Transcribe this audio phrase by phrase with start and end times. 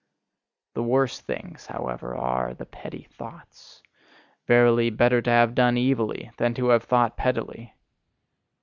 [0.73, 3.83] The worst things, however, are the petty thoughts.
[4.47, 7.75] Verily, better to have done evilly than to have thought pettily!